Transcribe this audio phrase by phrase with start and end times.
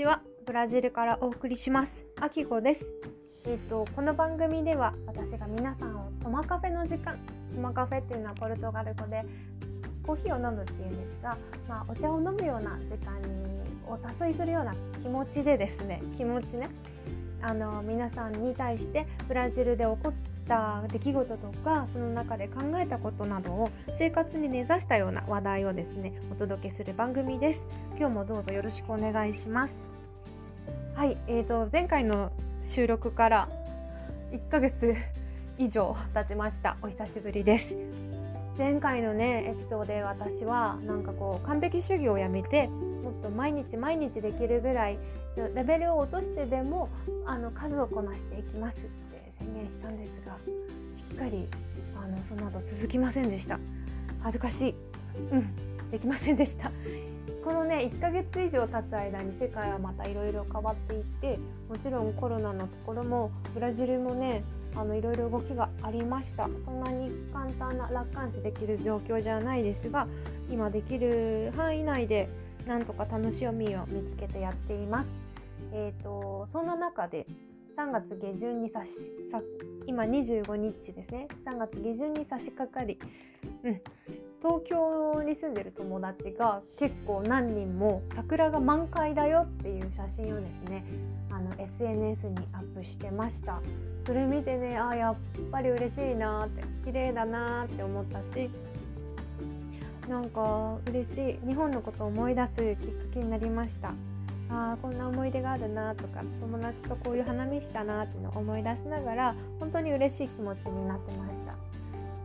[0.00, 2.06] ちはブラジルからお送りします。
[2.18, 2.86] あきこです。
[3.46, 7.18] えっ、とこの番組では私が皆さんをトマカフェの時間
[7.54, 9.22] トマカフェっていうのはポルトガル語で
[10.06, 11.36] コーヒーを飲むっていうんですが、
[11.68, 13.28] まあ、お茶を飲むような時間に
[13.86, 16.70] お誘いするような気持ちでですね気持ちね
[17.42, 20.12] あの皆さんに対してブラジルで起こっ
[20.48, 27.66] た出来事とかその中で考えたことなどを生活に根ざしたような話題をですねお届けする番組です。
[27.98, 29.89] 今日もどうぞよろしくお願いします。
[31.00, 32.30] はいえーと前回の
[32.62, 33.48] 収録から
[34.32, 34.94] 1ヶ月
[35.56, 36.76] 以上経ちました。
[36.82, 37.74] お久しぶりです。
[38.58, 44.98] 前回のねエピソードで私はなんかこう完璧主義をやめてもっと毎日毎日できるぐらい
[45.54, 46.90] レベルを落としてでも
[47.24, 51.48] あの数をこなしていきますって宣言したんですがしっかり
[51.96, 53.58] あのその後続きませんでした。
[54.22, 54.74] 恥ずかしい。
[55.32, 55.56] うん
[55.90, 56.70] できませんでした。
[57.44, 61.38] このね1ヶ月以上経つ間に世界はまたいろいろ変わっていって
[61.68, 64.42] もちろんコロナのところもブラジルもね
[64.76, 70.06] あのいろいろ動きがありましたそんなに簡単な楽観視できる状況じゃないですが
[70.50, 72.28] 今できる範囲内で
[72.66, 75.08] なんとか楽しみを見つけてやっています。
[75.72, 77.26] えーと、そんな中で
[77.76, 78.92] 3月下旬に差し
[79.30, 79.40] さ
[79.86, 81.28] 今25日ですね。
[81.44, 82.98] 3月下旬に差し掛かり、
[83.64, 83.80] うん、
[84.40, 90.84] 東京に住んでる友達が結構何人も桜が満開だよっていう写真をですね
[91.30, 93.60] あの SNS にアップしてました。
[94.06, 95.16] それ見てねあやっ
[95.50, 98.50] ぱり嬉しいなって綺麗だなって思ったし
[100.08, 101.46] なんか嬉しい。
[101.46, 103.92] 日本のことを思い出すきっかけになりました。
[104.50, 111.54] あこんな思い出があるなとか友達とこういう花見したなっていうのを思い出しながら本当に嬉しい気持ちになってました。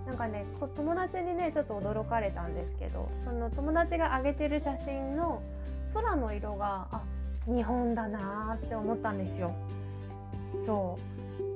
[0.07, 0.45] なんかね
[0.75, 5.41] 友達にねちょっと驚かれたんですけどその友達が上げてる写真の
[5.93, 7.01] 空の色があ
[7.47, 9.51] 日本だなって思ったんですよ。
[10.65, 10.97] そ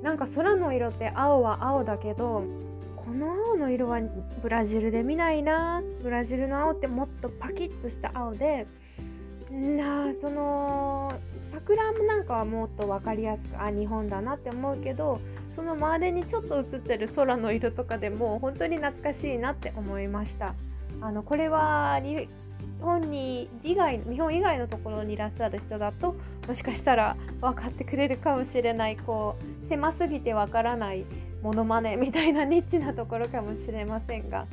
[0.01, 0.03] う。
[0.03, 2.43] なんか空の色って青は青だけど
[2.95, 3.99] この青の色は
[4.41, 8.67] ブラジルで見ないなブラジルの青ってもっとパキッとした青で
[9.51, 11.13] なその
[11.51, 15.19] 桜なんかはもっと分かりやすくあ日本だなって思うけど
[15.55, 20.53] その周りにちょっと映ってる空の色とかでも本当に懐かしいなって思いました。
[21.01, 22.27] あのこれは日
[22.81, 26.15] 本に以外日本以外のところにいらっしゃる人だと
[26.47, 31.05] もしかしたら分かってくれるかもしれないこう狭すぎて分からない
[31.41, 34.45] モノマネみたいなニッチなところかもしれませんが、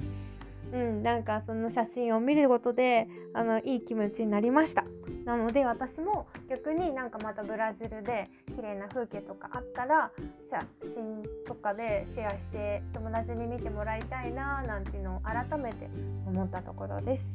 [0.77, 4.85] うん、なんかその写真を見ることであのいい気持ちになりました。
[5.25, 10.11] なので私も逆になんかまたブラジルで綺麗な風景とかあったら
[10.49, 15.89] 写真とかでシェアして友達に見てもらいたいななんていうのを改めて
[16.27, 17.35] 思ったところです。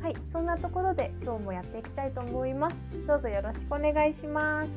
[0.00, 2.76] はいそんなところで今日もやっていきたいと思います。
[3.06, 4.70] どうぞよろしくお願いします。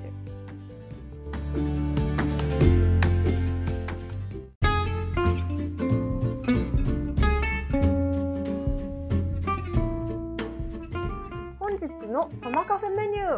[12.08, 13.31] のトマカフェメニュー。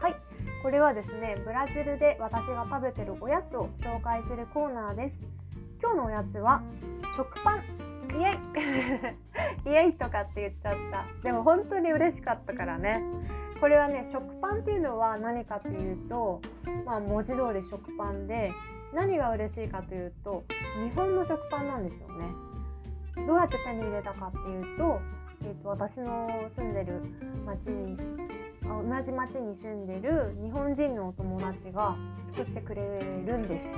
[0.00, 0.16] はい。
[0.62, 5.16] これはですねブラジルで私が食べてるおやつを紹介するコーナーです。
[5.80, 6.62] 今日のおやつは
[7.16, 7.62] 食パン。
[8.18, 8.30] イエ
[9.66, 9.68] イ。
[9.70, 11.22] イエイとかって言っちゃった。
[11.22, 13.02] でも本当に嬉しかったからね。
[13.60, 16.40] これはね食パンっていうのは何かっていうと
[16.84, 18.52] まあ文字通り食パンで
[18.94, 20.44] 何が嬉しいかというと
[20.82, 22.26] 日本の食パンなんですよね。
[23.26, 25.00] どうやって手に入れたかっていうと
[25.44, 27.00] えーと、私の住んでる
[27.46, 27.96] 町に
[28.62, 31.96] 同じ町に住んでる日本人のお友達が
[32.34, 32.82] 作ってくれ
[33.26, 33.76] るんです。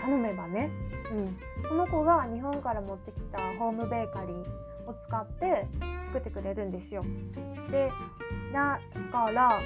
[0.00, 0.70] 頼めばね、
[1.12, 1.36] うん、
[1.68, 5.66] その子が日本から持ってきたホームベーカリーを使って
[6.12, 7.02] 作ってくれるんですよ。
[7.70, 7.90] で
[8.52, 9.60] だから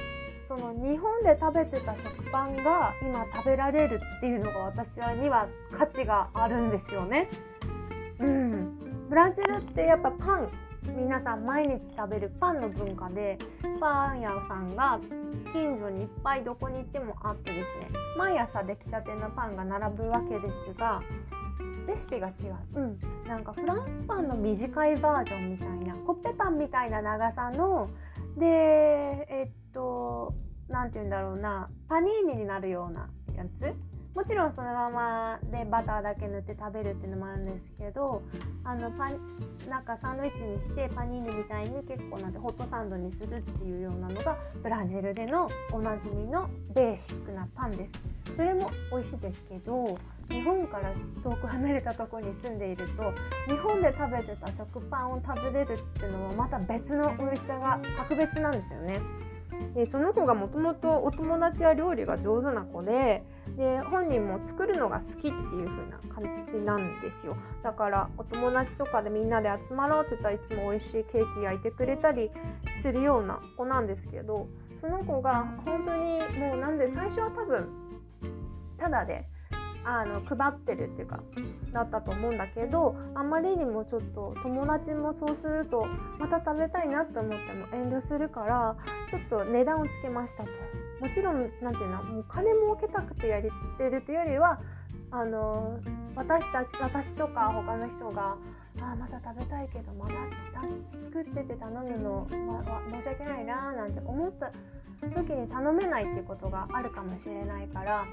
[0.46, 5.46] その日本で食べてた食パンが今食べられるっていうのが私には
[5.76, 7.28] 価値があるんですよね。
[8.18, 9.08] うん。
[9.08, 10.48] ブラジルってやっぱパン
[10.82, 13.38] 皆さん毎日食べるパンの文化で
[13.80, 15.00] パン屋さんが
[15.52, 21.02] 近所にいっぱいどこに行ってもあってですね毎朝出来たてのパンが並ぶわけですが
[21.86, 22.32] レシピが違
[22.74, 27.88] う、うん、なんかフランスパンの短いバージョンみたいなコッペパンみたいな長さの
[28.36, 30.34] でえっと
[30.68, 33.87] 何て言うんだろうなパニーニになるようなやつ
[34.18, 38.20] もちろんそのままでバターだけ塗って食べるっていうのもあるんですけど
[38.64, 39.10] あのパ
[39.70, 47.92] なんかサンドイッチにしてパニーニみたいに結構なんてホットサンドにするっていうようなのがブラジルでのおなじみのベーシックなパンです。
[48.34, 49.96] それも美味しいですけど
[50.28, 50.92] 日本から
[51.22, 53.12] 遠く離れたとこに住んでいると
[53.46, 59.27] 日本で食べてた食パンを食べれるっていうのはまた別の美味しさが格別なんですよね。
[59.74, 63.24] でその子がもともとお友達や料理が上手な子で
[63.56, 67.36] で本人も作るのが好きっていう風な感じなんですよ。
[67.62, 72.30] だからお友達とかでみんなで集まろうって言ったらいつも美味しいケーキ焼いてくれたり
[72.82, 74.46] するような子なんですけど
[74.80, 77.68] その子が本当にもうなんで最初は多分
[78.78, 79.26] ただで
[79.88, 81.20] あの配ってるっていうか
[81.72, 85.86] だったと思うんだけどあまりにもちょっと友達もそうすると
[86.18, 88.76] また食べたいなと思っても遠慮するから
[89.10, 90.50] ちょっと値段をつけましたと。
[91.00, 94.60] もちろん何ていうのもう金儲けたくてやってるというよりは
[95.10, 95.78] あの
[96.16, 98.36] 私た私とか他の人が
[98.80, 100.14] あまた食べたいけどまだ
[101.04, 104.50] 作ってて頼むの、ま、申し訳ないななんて思った
[105.00, 108.04] 時に頼めないっていうことがあるかもしれないから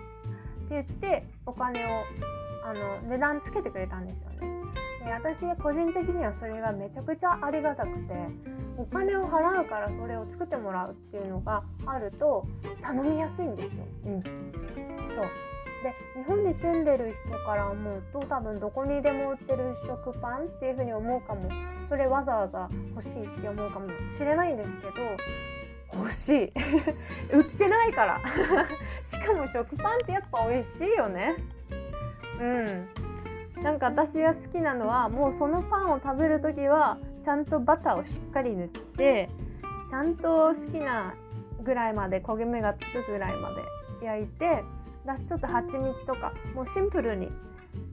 [0.70, 2.04] 言ってお金を
[2.64, 4.56] あの値段つけてくれたんですよね。
[5.06, 8.14] で私個人的にはそれがめちゃくちゃありがたくて
[8.78, 12.46] お金を払うからそれを作ってもらうっていうのがあると
[12.82, 13.86] 頼みやすいんですよ。
[14.06, 14.34] うん、そう
[15.84, 21.48] で日本に住んでる人から思うと多分どこにでも売ってる食パンっていうふうに思うかも
[21.88, 24.94] それわざわざ欲しいって思うかもしれないんですけど
[25.94, 26.54] 欲しい。
[27.32, 28.22] 売ってないから。
[29.04, 31.36] しかも食パンってやっぱ美味しいよね。
[32.40, 33.06] うん。
[33.64, 39.30] なんか私が好きなのはもうそのパンを食べる時はちゃんとバターをしっかり塗って
[39.90, 41.16] ちゃんと好きな
[41.64, 43.50] ぐらいまで焦げ目がつくぐらいま
[44.02, 44.64] で焼いて
[45.06, 47.30] だしちょっと蜂蜜とかもうシンプルに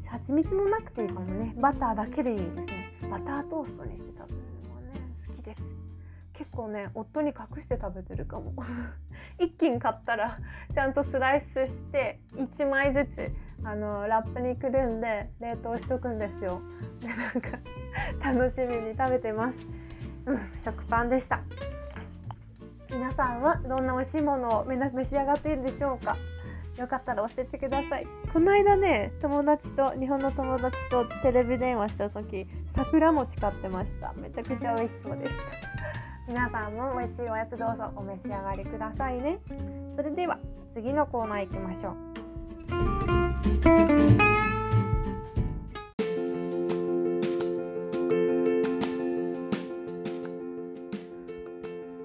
[0.06, 1.54] 蜂蜜もなくていいかもね。
[1.56, 2.92] バターだけでいいですね。
[3.10, 5.81] バタートーストにして食べるのはね好きです。
[6.42, 8.52] 結構ね夫に隠して食べてるかも。
[9.38, 10.38] 一斤買ったら
[10.74, 13.32] ちゃんとスライスして1枚ずつ
[13.64, 16.60] あのラップにくるんで冷凍しとくんですよ。
[17.00, 17.58] でなんか
[18.20, 19.66] 楽しみに食べてます。
[20.26, 21.40] うん食パンでした。
[22.90, 26.16] 皆さんはどんな美味しいものを召し上がっているでしょうか？
[26.76, 28.06] よかったら教えてください。
[28.32, 34.12] この間ね友達と日本の友達とテレビ電話した時桜餅買ってました。
[34.14, 35.71] めちゃくちゃ美味しそうでした。
[36.28, 39.40] 皆さんも美味しいおやつどうぞお召し上がりくださいね。
[39.96, 40.38] それでは
[40.72, 41.96] 次のコーナー行きましょう。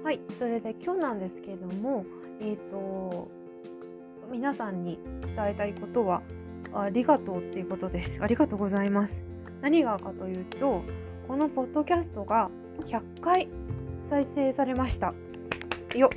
[0.03, 2.03] はいそれで今日なんですけれども
[2.41, 3.27] えっ、ー、と
[4.31, 4.97] 皆さんに
[5.27, 6.23] 伝えたいことは
[6.73, 8.17] ありがとうっていうことです。
[8.19, 9.21] ありがとうございます。
[9.61, 10.81] 何がかというと
[11.27, 12.49] このポッドキャストが
[12.87, 13.47] 100回
[14.09, 15.13] 再生されました。
[15.95, 16.09] よ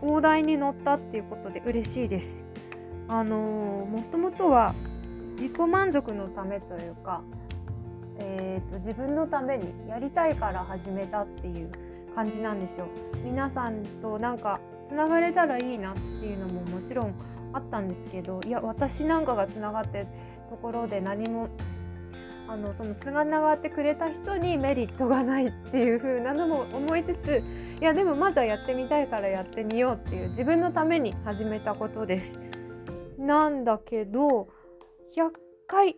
[0.00, 2.42] 大台に乗ったっていうことで嬉しいです。
[3.08, 4.74] あのー、もともとは
[5.36, 7.22] 自己満足のためというか、
[8.18, 11.70] えーと、自分のためにやりたいから始めたっていう
[12.14, 12.88] 感じなんですよ。
[13.24, 17.14] 皆さんとなんかつながれたらいいなっていうのももちろん
[17.52, 20.06] あったんですけどいや私なんかがつながって
[20.50, 21.48] ところで何も
[22.48, 27.42] あのそのつながってくれた人にメリットがないっていう風なのも思いつつ
[27.80, 32.38] いやでもまずはやってみたいからやってみようっていう自分のために始めたことです。
[33.18, 34.48] なんだけど
[35.14, 35.30] 100
[35.66, 35.96] 回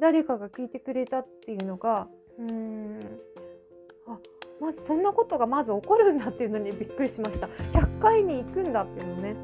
[0.00, 3.00] 誰かが聞いてくれたっていうのがうーん
[4.08, 4.18] あ
[4.60, 9.36] まずそんなことがまず起こるんだっていうのにびっくりしました100回に行くんだっていうのね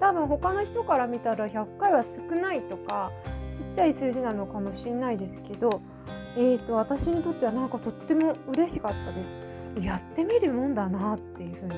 [0.00, 3.12] 多分他の人から見たら100回は少ないとか
[3.54, 5.80] ちっちゃい数字なのかもしれないですけど、
[6.36, 9.34] えーと、私にとってはなんかとっても嬉しかったです。
[9.80, 11.74] やってみるもんだなっていうふうに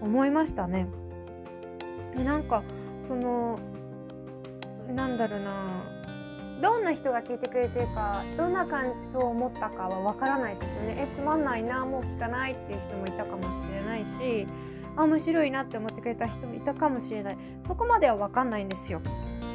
[0.00, 0.86] 思いましたね。
[2.16, 2.62] でなんか
[3.06, 3.58] その
[4.94, 5.98] なんだろうな
[6.60, 11.08] どんな人が聞いてくれてるかどんな感想を持ったかはわからないですよね。
[11.12, 14.46] えつまんないなもう聞かないっていう人もいたかもしれないし
[14.96, 19.00] あ面白いなって思ってくれた人もいたかもしれないそこまでは分かんないんですよ。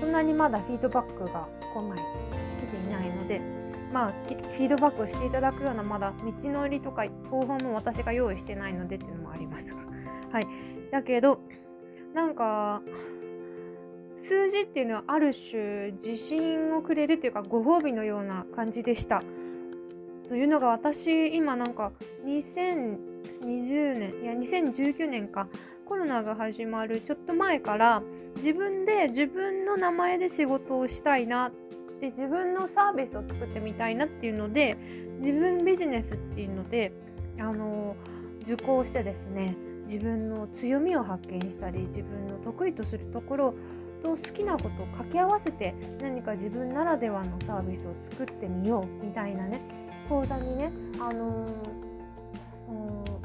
[0.04, 3.40] そんなにまだフィードバックが来ない来ていないので
[3.94, 9.78] まあフィードバックをしていただくようなまだ道のりとか方法も私が用意してないのでっていうのもありますが
[10.30, 10.48] はい
[10.92, 11.40] だけど
[12.14, 12.82] なんか
[14.18, 19.24] 数字っていうのはある種自信をくれるっていうかご褒美のような感じでした。
[20.28, 21.92] というのが私今なんか
[23.42, 25.48] 20年いや2019年か。
[25.86, 28.02] コロナが始まるちょっと前から
[28.38, 31.52] 自分で自分の名前で仕事をしたいなっ
[32.00, 34.78] て自分のサービスを作ってみたいなっていうので
[35.20, 36.92] 自分ビジネスっていうので
[37.40, 37.96] あの
[38.44, 43.54] 受講してですね自分の強みを発見したり自分の得意とするところ
[44.02, 49.62] と好きなことを掛け合わせて何か自分ならではのサービスを作ってみようみたいなね
[50.10, 51.93] 講座にね、あのー、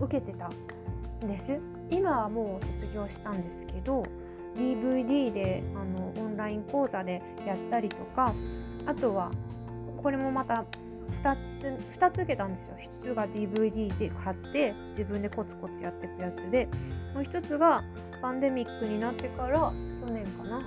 [0.00, 1.58] 受けてたんです。
[1.90, 4.02] 今はもう卒業したんですけど
[4.56, 8.34] DVD であのオンライン講座でやったりとか
[8.86, 9.30] あとは
[10.02, 10.64] これもまた
[11.22, 11.64] 2つ
[11.98, 16.66] ,2 つ受けたんですよ1つが DVD で買って自分でコツコツやっていくやつで
[17.14, 17.82] もう1つが
[18.20, 19.72] パンデミックになってから
[20.06, 20.60] 去年かな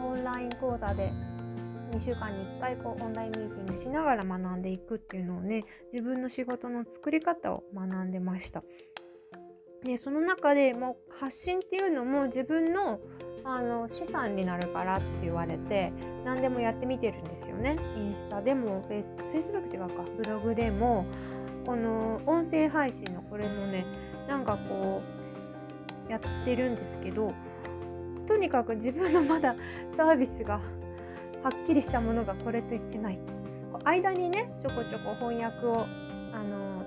[0.00, 1.12] オンライン講座で
[1.92, 8.62] 2週間に1回こうオンラインミーティングしながら学んでいくっていうのをね自分の仕事の作り方を学んでました。
[9.84, 13.00] でその中でもう発信っていうのも自分の
[13.44, 15.92] あの資産になるからって言われて
[16.24, 17.76] 何でもやってみてるんですよね。
[17.96, 21.06] インスタでもフェイスフェイスブック違うかブログでも
[21.64, 23.86] この音声配信のこれもね
[24.26, 25.00] なんかこ
[26.08, 27.32] うやってるんですけど
[28.26, 29.54] とにかく自分のまだ
[29.96, 30.60] サービスが
[31.42, 33.18] はっきりしたものがこれと言ってない
[33.84, 35.86] 間にねちょこちょこ翻訳を
[36.32, 36.84] あの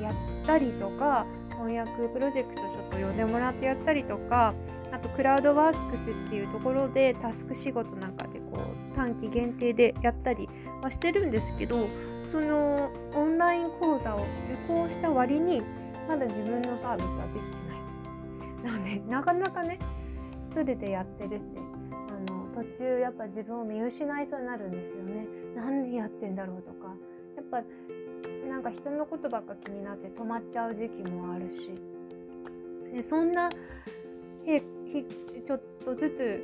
[0.00, 4.54] やったりとか翻訳プロジェクトちょっと呼んでもらってやったりとか
[4.92, 10.48] あとクラウドワークスっていうところでタスク仕事なんかでこう短期限定でやったり
[10.80, 11.88] はしてるんですけど
[12.30, 14.26] そのオンライン講座を受
[14.68, 15.62] 講した割に
[16.08, 18.72] まだ自分のサービスはできてない。
[18.72, 19.78] なのでなかなかね
[20.50, 21.42] 一人でやってるし
[22.58, 25.26] 途中やっぱ自分を見失いそうになるんですよね。
[25.54, 26.94] 何やってんだろうとか
[27.36, 27.62] やっぱ
[28.48, 31.70] なんか人のことばっか気になって止まっちゃう時期もあるし
[32.92, 36.42] でそんなちょっとずつ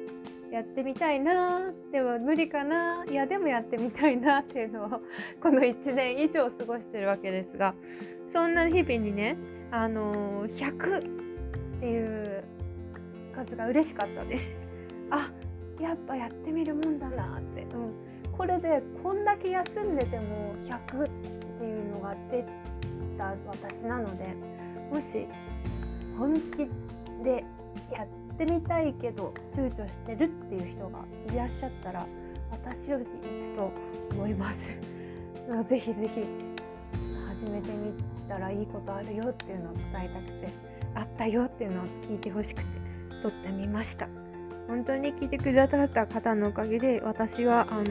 [0.52, 4.88] やってみたいなでも無理かないやでもやってみたいなっていうのを
[5.42, 7.75] この1年以上過ごしてるわけですが
[8.28, 9.37] そんな日々にね
[9.73, 12.44] あのー、100っていう
[13.35, 14.56] 数が嬉しかったです。
[15.11, 15.30] あ
[15.81, 17.93] やっぱやってみるもんだなって、うん、
[18.33, 21.09] これでこんだけ休んでても100っ
[21.59, 22.45] ていうのが出
[23.16, 24.35] た私なので
[24.90, 25.26] もし
[26.19, 26.69] 本気
[27.25, 27.45] で
[27.93, 31.00] やってみたいけど躊躇してるっていう人が
[31.33, 32.07] いらっしゃったら
[32.50, 34.71] 私より行くと思います。
[35.69, 36.25] ぜひぜひ
[37.28, 37.93] 始めてみ
[38.28, 40.49] たらいいことあるよっていうのを伝えたくて
[40.95, 42.69] あったよっていうのを聞いてほしくて
[43.23, 44.24] 撮ってみました。
[44.68, 47.83] 本当に聞いてくださった方のおかげで私はあの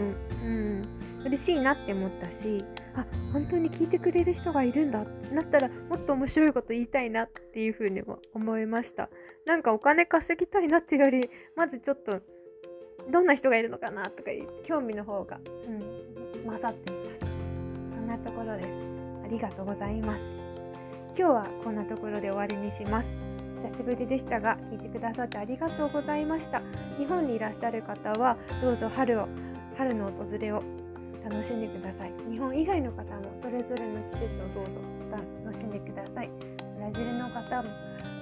[0.44, 0.82] うん
[1.26, 2.64] 嬉しいなって思ったし
[2.96, 9.10] あ本当に聞いてくれる人がいるんだってなったらもっと面白いこと言いたいなっていうふうにも思いました。
[9.46, 12.22] なんかお金稼ぎたいなっていうよりまずちょっと
[13.12, 17.20] どんな人がいるのかなとかいう興味の方が、うん、混ざっています。
[17.20, 18.68] そんなところです。
[19.26, 20.20] ありがとうございます。
[21.18, 23.33] 今日はこんなところで終わりにします。
[23.64, 26.62] 久しぶりでしたが聞いてくださってありがとうございました。
[26.98, 29.28] 日本にいらっしゃる方はどうぞ春を
[29.78, 30.62] 春の訪れを
[31.24, 32.12] 楽しんでください。
[32.30, 34.72] 日本以外の方もそれぞれの季節をどうぞ
[35.46, 36.30] 楽しんでください。
[36.76, 37.70] ブラジルの方も、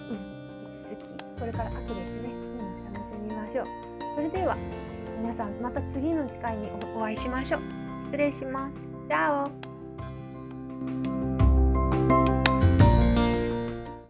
[0.10, 0.16] うん、
[0.64, 3.66] 引き続きこれから秋ですね、うん、楽しみましょう。
[4.16, 4.56] それでは
[5.20, 7.62] 皆さんまた次の機会にお会いしましょう。
[8.06, 8.78] 失礼します。
[9.08, 11.11] チャオ。